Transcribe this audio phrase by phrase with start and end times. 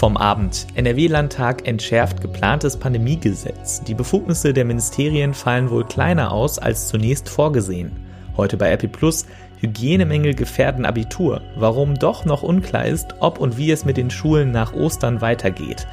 [0.00, 0.66] Vom Abend.
[0.76, 3.82] NRW-Landtag entschärft geplantes Pandemiegesetz.
[3.82, 7.92] Die Befugnisse der Ministerien fallen wohl kleiner aus als zunächst vorgesehen.
[8.34, 9.26] Heute bei RP Plus.
[9.58, 11.42] Hygienemängel gefährden Abitur.
[11.54, 15.86] Warum doch noch unklar ist, ob und wie es mit den Schulen nach Ostern weitergeht.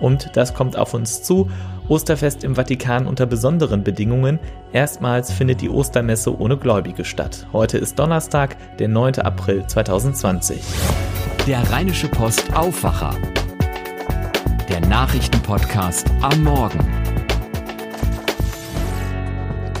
[0.00, 1.50] Und das kommt auf uns zu.
[1.86, 4.38] Osterfest im Vatikan unter besonderen Bedingungen.
[4.72, 7.46] Erstmals findet die Ostermesse ohne Gläubige statt.
[7.52, 9.16] Heute ist Donnerstag, der 9.
[9.16, 10.62] April 2020.
[11.46, 13.14] Der Rheinische Post Aufwacher.
[14.70, 16.78] Der Nachrichtenpodcast am Morgen.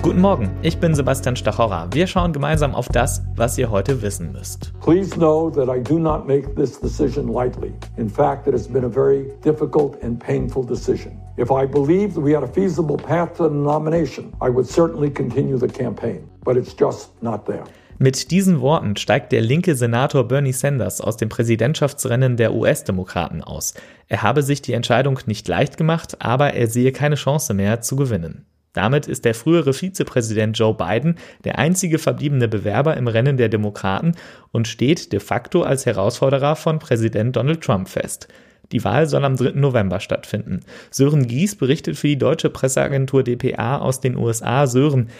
[0.02, 1.86] Guten Morgen, ich bin Sebastian Stachorra.
[1.92, 4.72] Wir schauen gemeinsam auf das, was ihr heute wissen müsst.
[4.80, 7.72] Please know that I do not make this decision lightly.
[7.98, 11.20] In fact, it has been a very difficult and painful decision.
[11.36, 15.56] If I believed we had a feasible path to the nomination, I would certainly continue
[15.56, 16.28] the campaign.
[16.42, 17.64] But it's just not there.
[18.02, 23.74] Mit diesen Worten steigt der linke Senator Bernie Sanders aus dem Präsidentschaftsrennen der US-Demokraten aus.
[24.08, 27.96] Er habe sich die Entscheidung nicht leicht gemacht, aber er sehe keine Chance mehr zu
[27.96, 28.46] gewinnen.
[28.72, 34.12] Damit ist der frühere Vizepräsident Joe Biden der einzige verbliebene Bewerber im Rennen der Demokraten
[34.50, 38.28] und steht de facto als Herausforderer von Präsident Donald Trump fest.
[38.72, 39.50] Die Wahl soll am 3.
[39.60, 40.60] November stattfinden.
[40.90, 44.66] Sören Gies berichtet für die deutsche Presseagentur dpa aus den USA.
[44.66, 45.10] Sören,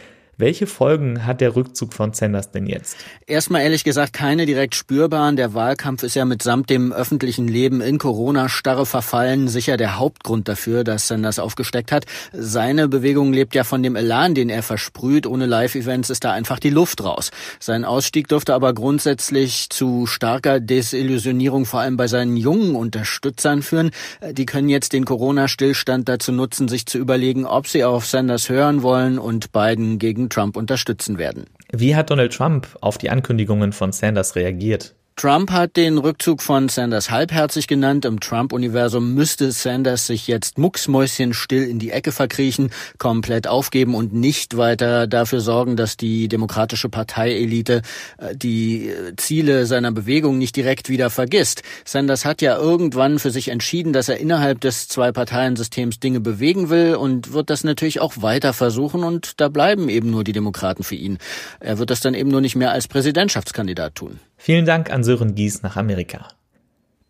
[0.41, 2.97] welche Folgen hat der Rückzug von Sanders denn jetzt?
[3.27, 5.37] Erstmal ehrlich gesagt keine direkt spürbaren.
[5.37, 10.85] Der Wahlkampf ist ja mitsamt dem öffentlichen Leben in Corona-Starre verfallen sicher der Hauptgrund dafür,
[10.85, 12.07] dass Sanders aufgesteckt hat.
[12.33, 15.27] Seine Bewegung lebt ja von dem Elan, den er versprüht.
[15.27, 17.31] Ohne Live-Events ist da einfach die Luft raus.
[17.59, 23.91] Sein Ausstieg dürfte aber grundsätzlich zu starker Desillusionierung vor allem bei seinen jungen Unterstützern führen.
[24.33, 28.83] Die können jetzt den Corona-Stillstand dazu nutzen, sich zu überlegen, ob sie auf Sanders hören
[28.83, 31.45] wollen und Biden gegen Trump unterstützen werden.
[31.73, 34.95] Wie hat Donald Trump auf die Ankündigungen von Sanders reagiert?
[35.21, 38.07] Trump hat den Rückzug von Sanders halbherzig genannt.
[38.07, 44.57] Im Trump-Universum müsste Sanders sich jetzt mucksmäuschenstill in die Ecke verkriechen, komplett aufgeben und nicht
[44.57, 47.83] weiter dafür sorgen, dass die demokratische Parteielite
[48.17, 51.65] äh, die äh, Ziele seiner Bewegung nicht direkt wieder vergisst.
[51.85, 56.95] Sanders hat ja irgendwann für sich entschieden, dass er innerhalb des Zwei-Parteien-Systems Dinge bewegen will
[56.95, 60.95] und wird das natürlich auch weiter versuchen und da bleiben eben nur die Demokraten für
[60.95, 61.19] ihn.
[61.61, 64.19] Er wird das dann eben nur nicht mehr als Präsidentschaftskandidat tun.
[64.43, 66.29] Vielen Dank an Sören Gies nach Amerika.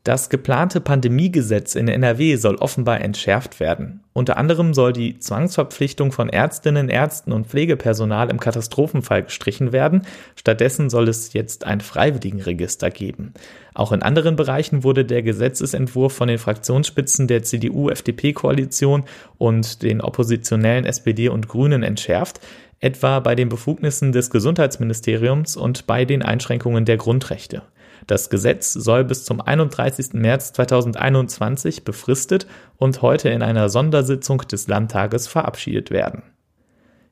[0.04, 4.00] Das geplante Pandemiegesetz in NRW soll offenbar entschärft werden.
[4.14, 10.06] Unter anderem soll die Zwangsverpflichtung von Ärztinnen, Ärzten und Pflegepersonal im Katastrophenfall gestrichen werden.
[10.34, 13.34] Stattdessen soll es jetzt ein Freiwilligenregister geben.
[13.74, 19.04] Auch in anderen Bereichen wurde der Gesetzesentwurf von den Fraktionsspitzen der CDU-FDP-Koalition
[19.36, 22.40] und den oppositionellen SPD und Grünen entschärft
[22.80, 27.62] etwa bei den Befugnissen des Gesundheitsministeriums und bei den Einschränkungen der Grundrechte.
[28.06, 30.14] Das Gesetz soll bis zum 31.
[30.14, 32.46] März 2021 befristet
[32.76, 36.22] und heute in einer Sondersitzung des Landtages verabschiedet werden.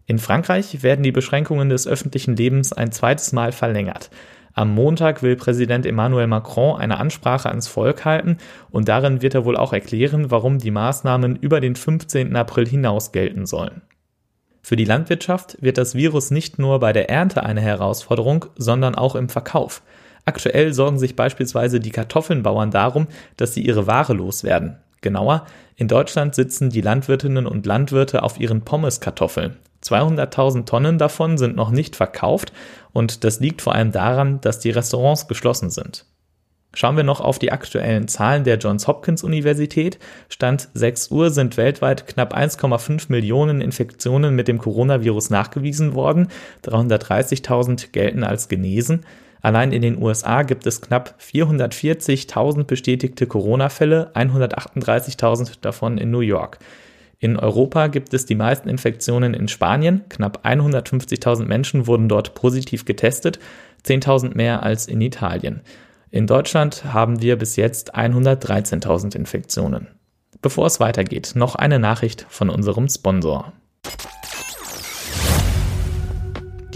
[0.07, 4.11] In Frankreich werden die Beschränkungen des öffentlichen Lebens ein zweites Mal verlängert.
[4.55, 8.39] Am Montag will Präsident Emmanuel Macron eine Ansprache ans Volk halten
[8.71, 12.35] und darin wird er wohl auch erklären, warum die Maßnahmen über den 15.
[12.35, 13.83] April hinaus gelten sollen.
[14.63, 19.15] Für die Landwirtschaft wird das Virus nicht nur bei der Ernte eine Herausforderung, sondern auch
[19.15, 19.83] im Verkauf.
[20.25, 23.07] Aktuell sorgen sich beispielsweise die Kartoffelnbauern darum,
[23.37, 24.77] dass sie ihre Ware loswerden.
[25.01, 25.47] Genauer,
[25.77, 29.57] in Deutschland sitzen die Landwirtinnen und Landwirte auf ihren Pommeskartoffeln.
[29.83, 32.53] 200.000 Tonnen davon sind noch nicht verkauft
[32.93, 36.05] und das liegt vor allem daran, dass die Restaurants geschlossen sind.
[36.75, 39.99] Schauen wir noch auf die aktuellen Zahlen der Johns Hopkins Universität.
[40.29, 46.29] Stand 6 Uhr sind weltweit knapp 1,5 Millionen Infektionen mit dem Coronavirus nachgewiesen worden.
[46.65, 49.07] 330.000 gelten als genesen.
[49.41, 56.59] Allein in den USA gibt es knapp 440.000 bestätigte Corona-Fälle, 138.000 davon in New York.
[57.21, 60.05] In Europa gibt es die meisten Infektionen in Spanien.
[60.09, 63.41] Knapp 150.000 Menschen wurden dort positiv getestet,
[63.85, 65.63] 10.000 mehr als in Italien.
[66.11, 69.89] In Deutschland haben wir bis jetzt 113.000 Infektionen.
[70.41, 73.53] Bevor es weitergeht, noch eine Nachricht von unserem Sponsor.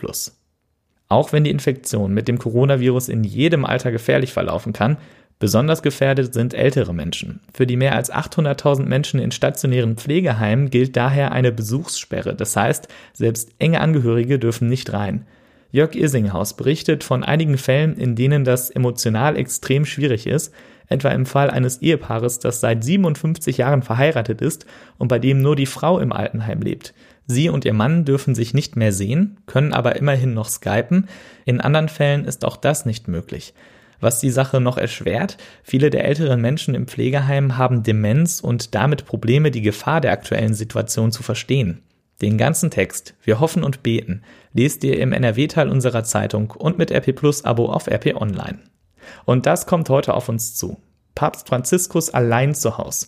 [1.08, 4.98] Auch wenn die Infektion mit dem Coronavirus in jedem Alter gefährlich verlaufen kann,
[5.42, 7.40] besonders gefährdet sind ältere Menschen.
[7.52, 12.36] Für die mehr als 800.000 Menschen in stationären Pflegeheimen gilt daher eine Besuchssperre.
[12.36, 15.26] Das heißt, selbst enge Angehörige dürfen nicht rein.
[15.72, 20.54] Jörg Isinghaus berichtet von einigen Fällen, in denen das emotional extrem schwierig ist,
[20.86, 24.64] etwa im Fall eines Ehepaares, das seit 57 Jahren verheiratet ist
[24.96, 26.94] und bei dem nur die Frau im Altenheim lebt.
[27.26, 31.08] Sie und ihr Mann dürfen sich nicht mehr sehen, können aber immerhin noch skypen.
[31.44, 33.54] In anderen Fällen ist auch das nicht möglich.
[34.02, 39.06] Was die Sache noch erschwert, viele der älteren Menschen im Pflegeheim haben Demenz und damit
[39.06, 41.82] Probleme, die Gefahr der aktuellen Situation zu verstehen.
[42.20, 44.22] Den ganzen Text, wir hoffen und beten,
[44.54, 48.58] lest ihr im NRW-Teil unserer Zeitung und mit RP Plus Abo auf RP Online.
[49.24, 50.78] Und das kommt heute auf uns zu.
[51.14, 53.06] Papst Franziskus allein zu Haus.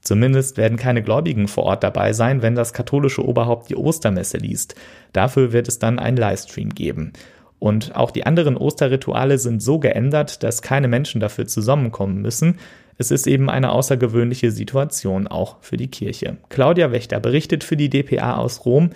[0.00, 4.74] Zumindest werden keine Gläubigen vor Ort dabei sein, wenn das katholische Oberhaupt die Ostermesse liest.
[5.12, 7.12] Dafür wird es dann einen Livestream geben.
[7.60, 12.58] Und auch die anderen Osterrituale sind so geändert, dass keine Menschen dafür zusammenkommen müssen.
[12.98, 16.38] Es ist eben eine außergewöhnliche Situation auch für die Kirche.
[16.48, 18.90] Claudia Wächter berichtet für die DPA aus Rom.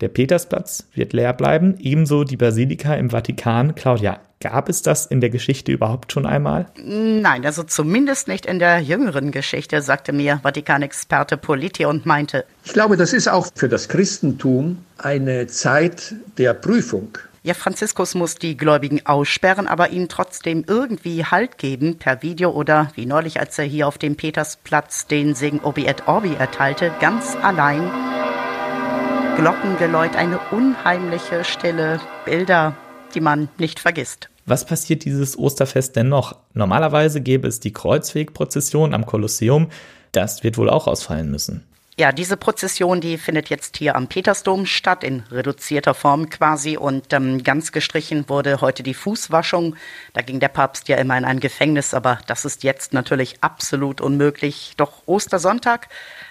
[0.00, 3.74] Der Petersplatz wird leer bleiben, ebenso die Basilika im Vatikan.
[3.74, 6.66] Claudia, gab es das in der Geschichte überhaupt schon einmal?
[6.84, 12.44] Nein, also zumindest nicht in der jüngeren Geschichte, sagte mir Vatikanexperte Politi und meinte.
[12.64, 17.18] Ich glaube, das ist auch für das Christentum eine Zeit der Prüfung.
[17.44, 22.90] Ja, Franziskus muss die Gläubigen aussperren, aber ihnen trotzdem irgendwie Halt geben per Video oder
[22.96, 27.36] wie neulich, als er hier auf dem Petersplatz den Segen Obi et Orbi erteilte, ganz
[27.36, 27.88] allein.
[29.36, 32.74] Glockengeläut, eine unheimliche Stille, Bilder,
[33.14, 34.28] die man nicht vergisst.
[34.44, 36.34] Was passiert dieses Osterfest denn noch?
[36.54, 39.68] Normalerweise gäbe es die Kreuzwegprozession am Kolosseum.
[40.10, 41.62] Das wird wohl auch ausfallen müssen.
[41.98, 46.76] Ja, diese Prozession, die findet jetzt hier am Petersdom statt, in reduzierter Form quasi.
[46.76, 49.74] Und ähm, ganz gestrichen wurde heute die Fußwaschung.
[50.12, 54.00] Da ging der Papst ja immer in ein Gefängnis, aber das ist jetzt natürlich absolut
[54.00, 54.74] unmöglich.
[54.76, 55.88] Doch Ostersonntag,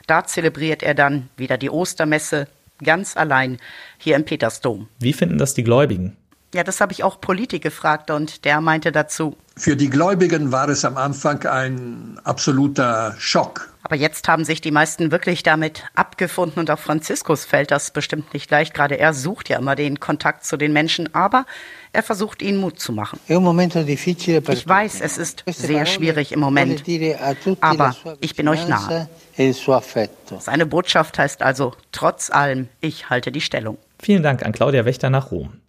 [0.08, 2.48] da zelebriert er dann wieder die Ostermesse
[2.82, 3.58] ganz allein
[3.98, 4.88] hier im Petersdom.
[5.00, 6.16] Wie finden das die Gläubigen?
[6.54, 9.36] Ja, das habe ich auch Politi gefragt und der meinte dazu.
[9.58, 13.74] Für die Gläubigen war es am Anfang ein absoluter Schock.
[13.88, 18.34] Aber jetzt haben sich die meisten wirklich damit abgefunden und auch Franziskus fällt das bestimmt
[18.34, 18.74] nicht leicht.
[18.74, 21.46] Gerade er sucht ja immer den Kontakt zu den Menschen, aber
[21.94, 23.18] er versucht ihnen Mut zu machen.
[23.30, 26.84] Ich weiß, es ist sehr schwierig im Moment,
[27.62, 29.08] aber ich bin euch nahe.
[30.40, 33.78] Seine Botschaft heißt also, trotz allem, ich halte die Stellung.
[34.00, 35.62] Vielen Dank an Claudia Wächter nach Rom.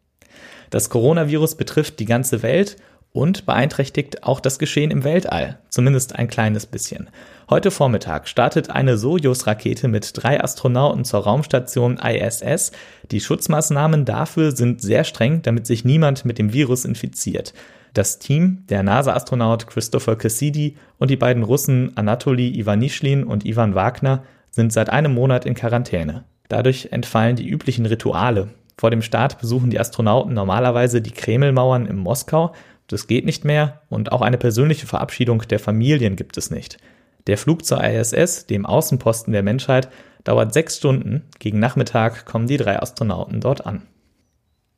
[0.70, 2.78] Das Coronavirus betrifft die ganze Welt
[3.12, 7.10] und beeinträchtigt auch das Geschehen im Weltall, zumindest ein kleines bisschen.
[7.50, 12.72] Heute Vormittag startet eine Sojus-Rakete mit drei Astronauten zur Raumstation ISS.
[13.10, 17.54] Die Schutzmaßnahmen dafür sind sehr streng, damit sich niemand mit dem Virus infiziert.
[17.94, 24.24] Das Team, der NASA-Astronaut Christopher Cassidy und die beiden Russen Anatoly Ivanishlin und Ivan Wagner
[24.50, 26.24] sind seit einem Monat in Quarantäne.
[26.48, 28.48] Dadurch entfallen die üblichen Rituale.
[28.76, 32.52] Vor dem Start besuchen die Astronauten normalerweise die Kremlmauern in Moskau.
[32.88, 36.78] Das geht nicht mehr und auch eine persönliche Verabschiedung der Familien gibt es nicht.
[37.26, 39.90] Der Flug zur ISS, dem Außenposten der Menschheit,
[40.24, 41.24] dauert sechs Stunden.
[41.38, 43.82] Gegen Nachmittag kommen die drei Astronauten dort an.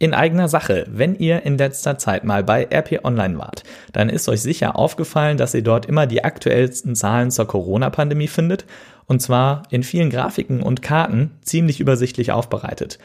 [0.02, 4.28] In eigener Sache, wenn ihr in letzter Zeit mal bei RP Online wart, dann ist
[4.28, 8.64] euch sicher aufgefallen, dass ihr dort immer die aktuellsten Zahlen zur Corona-Pandemie findet,
[9.06, 12.98] und zwar in vielen Grafiken und Karten ziemlich übersichtlich aufbereitet.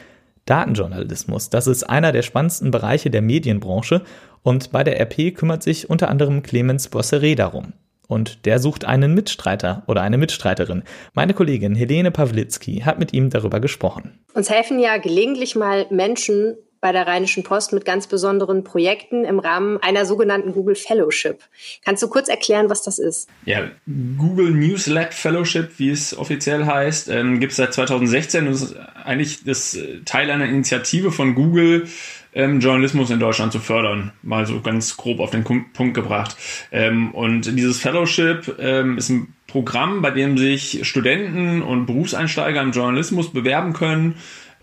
[0.46, 4.02] Datenjournalismus, das ist einer der spannendsten Bereiche der Medienbranche
[4.46, 7.72] und bei der RP kümmert sich unter anderem Clemens Bosseret darum.
[8.06, 10.84] Und der sucht einen Mitstreiter oder eine Mitstreiterin.
[11.14, 14.20] Meine Kollegin Helene Pawlitzki hat mit ihm darüber gesprochen.
[14.34, 19.40] Uns helfen ja gelegentlich mal Menschen bei der Rheinischen Post mit ganz besonderen Projekten im
[19.40, 21.40] Rahmen einer sogenannten Google Fellowship.
[21.84, 23.28] Kannst du kurz erklären, was das ist?
[23.44, 23.72] Ja,
[24.16, 28.76] Google News Lab Fellowship, wie es offiziell heißt, ähm, gibt es seit 2016 und ist
[29.02, 31.88] eigentlich das Teil einer Initiative von Google,
[32.34, 34.12] ähm, Journalismus in Deutschland zu fördern.
[34.22, 36.36] Mal so ganz grob auf den Punkt gebracht.
[36.70, 42.70] Ähm, und dieses Fellowship ähm, ist ein Programm, bei dem sich Studenten und Berufseinsteiger im
[42.70, 44.14] Journalismus bewerben können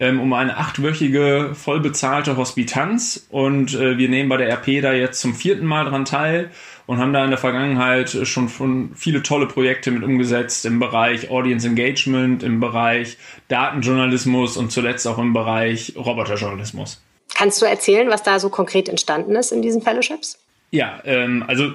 [0.04, 5.22] ähm, um eine achtwöchige vollbezahlte Hospitanz und äh, wir nehmen bei der RP da jetzt
[5.22, 6.52] zum vierten Mal dran teil
[6.88, 11.30] und haben da in der Vergangenheit schon von viele tolle Projekte mit umgesetzt im Bereich
[11.30, 13.18] Audience Engagement, im Bereich
[13.48, 17.02] Datenjournalismus und zuletzt auch im Bereich Roboterjournalismus.
[17.34, 20.38] Kannst du erzählen, was da so konkret entstanden ist in diesen Fellowships?
[20.72, 21.72] Ja, ähm, also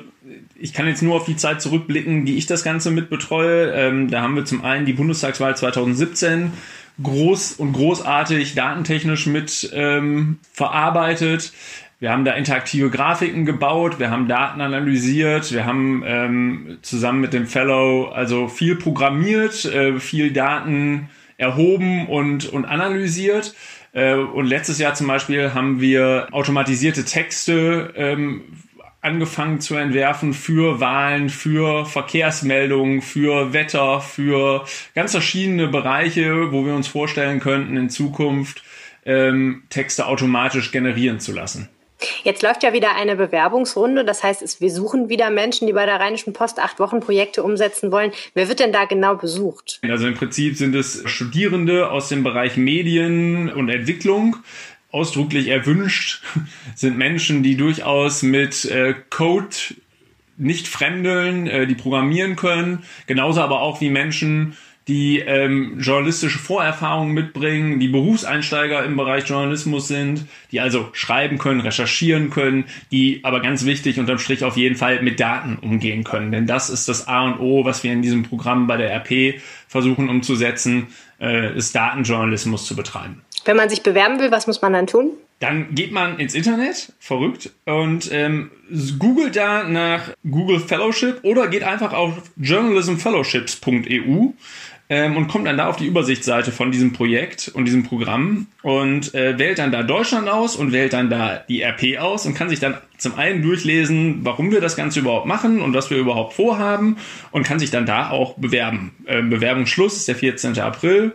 [0.54, 3.72] ich kann jetzt nur auf die Zeit zurückblicken, die ich das Ganze mit betreue.
[3.72, 6.52] Ähm, da haben wir zum einen die Bundestagswahl 2017
[7.02, 11.52] groß und großartig datentechnisch mit ähm, verarbeitet.
[12.00, 17.32] Wir haben da interaktive Grafiken gebaut, wir haben Daten analysiert, wir haben ähm, zusammen mit
[17.32, 23.54] dem Fellow also viel programmiert, äh, viel Daten erhoben und, und analysiert.
[23.92, 28.42] Äh, und letztes Jahr zum Beispiel haben wir automatisierte Texte ähm,
[29.00, 34.64] angefangen zu entwerfen für Wahlen, für Verkehrsmeldungen, für Wetter, für
[34.94, 38.62] ganz verschiedene Bereiche, wo wir uns vorstellen könnten, in Zukunft
[39.04, 41.68] ähm, Texte automatisch generieren zu lassen.
[42.22, 44.04] Jetzt läuft ja wieder eine Bewerbungsrunde.
[44.04, 47.90] Das heißt, wir suchen wieder Menschen, die bei der Rheinischen Post acht Wochen Projekte umsetzen
[47.90, 48.12] wollen.
[48.34, 49.80] Wer wird denn da genau besucht?
[49.82, 54.36] Also im Prinzip sind es Studierende aus dem Bereich Medien und Entwicklung.
[54.90, 56.22] Ausdrücklich erwünscht
[56.74, 59.56] sind Menschen, die durchaus mit äh, Code
[60.38, 62.84] nicht fremdeln, äh, die programmieren können.
[63.06, 64.56] Genauso aber auch wie Menschen,
[64.88, 71.60] die ähm, journalistische Vorerfahrungen mitbringen, die Berufseinsteiger im Bereich Journalismus sind, die also schreiben können,
[71.60, 76.32] recherchieren können, die aber ganz wichtig unterm Strich auf jeden Fall mit Daten umgehen können.
[76.32, 79.42] Denn das ist das A und O, was wir in diesem Programm bei der RP
[79.68, 80.86] versuchen umzusetzen,
[81.20, 83.20] äh, ist Datenjournalismus zu betreiben.
[83.46, 85.10] Wenn man sich bewerben will, was muss man dann tun?
[85.40, 88.50] Dann geht man ins Internet, verrückt, und ähm,
[88.98, 94.32] googelt da nach Google Fellowship oder geht einfach auf journalismfellowships.eu
[94.90, 99.14] ähm, und kommt dann da auf die Übersichtsseite von diesem Projekt und diesem Programm und
[99.14, 102.48] äh, wählt dann da Deutschland aus und wählt dann da die RP aus und kann
[102.48, 106.32] sich dann zum einen durchlesen, warum wir das Ganze überhaupt machen und was wir überhaupt
[106.34, 106.96] vorhaben
[107.30, 108.92] und kann sich dann da auch bewerben.
[109.06, 110.58] Ähm, Bewerbungsschluss ist der 14.
[110.58, 111.14] April.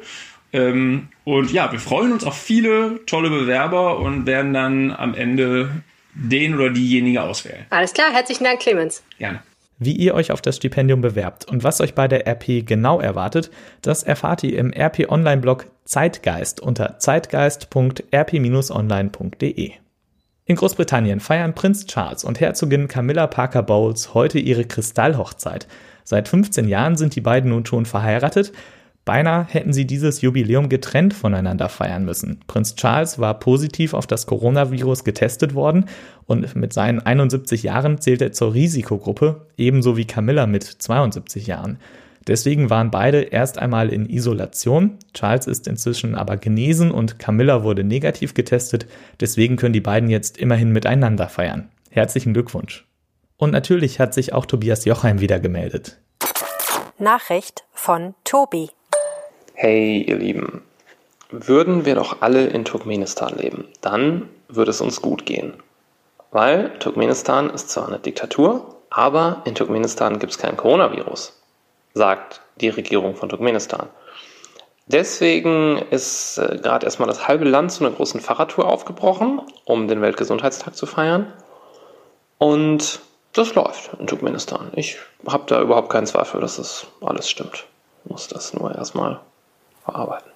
[0.54, 5.70] Ähm, und ja, wir freuen uns auf viele tolle Bewerber und werden dann am Ende
[6.14, 7.66] den oder diejenige auswählen.
[7.72, 9.02] Alles klar, herzlichen Dank, Clemens.
[9.18, 9.42] Gerne.
[9.80, 13.50] Wie ihr euch auf das Stipendium bewerbt und was euch bei der RP genau erwartet,
[13.82, 19.72] das erfahrt ihr im RP Online-Blog Zeitgeist unter zeitgeist.rp-online.de.
[20.46, 25.68] In Großbritannien feiern Prinz Charles und Herzogin Camilla Parker Bowles heute ihre Kristallhochzeit.
[26.04, 28.54] Seit 15 Jahren sind die beiden nun schon verheiratet,
[29.06, 32.40] Beinahe hätten sie dieses Jubiläum getrennt voneinander feiern müssen.
[32.48, 35.86] Prinz Charles war positiv auf das Coronavirus getestet worden
[36.26, 41.80] und mit seinen 71 Jahren zählt er zur Risikogruppe, ebenso wie Camilla mit 72 Jahren.
[42.28, 44.98] Deswegen waren beide erst einmal in Isolation.
[45.14, 48.88] Charles ist inzwischen aber genesen und Camilla wurde negativ getestet.
[49.20, 51.70] Deswegen können die beiden jetzt immerhin miteinander feiern.
[51.90, 52.86] Herzlichen Glückwunsch.
[53.36, 56.00] Und natürlich hat sich auch Tobias Jochheim wieder gemeldet.
[56.98, 58.70] Nachricht von Tobi.
[59.56, 60.64] Hey, ihr Lieben,
[61.30, 65.54] würden wir doch alle in Turkmenistan leben, dann würde es uns gut gehen.
[66.32, 71.40] Weil Turkmenistan ist zwar eine Diktatur, aber in Turkmenistan gibt es kein Coronavirus,
[71.94, 73.90] sagt die Regierung von Turkmenistan.
[74.88, 80.02] Deswegen ist äh, gerade erstmal das halbe Land zu einer großen Fahrradtour aufgebrochen, um den
[80.02, 81.32] Weltgesundheitstag zu feiern.
[82.40, 83.02] Und
[83.34, 84.72] das läuft in Turkmenistan.
[84.76, 87.66] Ich habe da überhaupt keinen Zweifel, dass das alles stimmt.
[88.04, 89.22] Ich muss das nur erstmal
[89.84, 90.34] verarbeiten.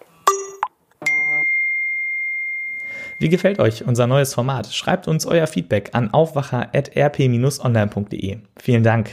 [3.20, 4.72] Wie gefällt euch unser neues Format?
[4.72, 8.38] Schreibt uns euer Feedback an aufwacher.rp-online.de.
[8.58, 9.10] Vielen Dank.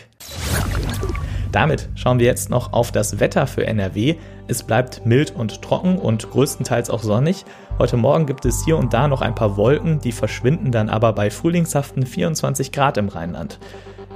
[1.52, 4.16] Damit schauen wir jetzt noch auf das Wetter für NRW.
[4.46, 7.46] Es bleibt mild und trocken und größtenteils auch sonnig.
[7.78, 11.14] Heute Morgen gibt es hier und da noch ein paar Wolken, die verschwinden dann aber
[11.14, 13.58] bei frühlingshaften 24 Grad im Rheinland.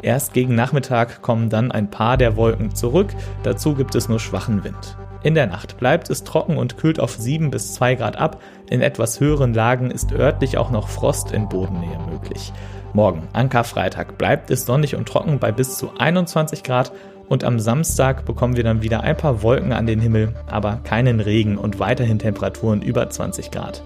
[0.02, 4.64] Erst gegen Nachmittag kommen dann ein paar der Wolken zurück, dazu gibt es nur schwachen
[4.64, 4.98] Wind.
[5.22, 8.40] In der Nacht bleibt es trocken und kühlt auf 7 bis 2 Grad ab.
[8.70, 12.52] In etwas höheren Lagen ist örtlich auch noch Frost in Bodennähe möglich.
[12.92, 16.92] Morgen, Ankerfreitag, bleibt es sonnig und trocken bei bis zu 21 Grad
[17.28, 21.20] und am Samstag bekommen wir dann wieder ein paar Wolken an den Himmel, aber keinen
[21.20, 23.82] Regen und weiterhin Temperaturen über 20 Grad.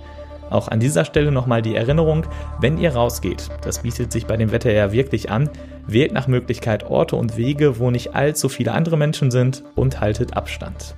[0.50, 2.26] Auch an dieser Stelle nochmal die Erinnerung,
[2.60, 5.48] wenn ihr rausgeht, das bietet sich bei dem Wetter ja wirklich an,
[5.86, 10.36] wählt nach Möglichkeit Orte und Wege, wo nicht allzu viele andere Menschen sind und haltet
[10.36, 10.94] Abstand.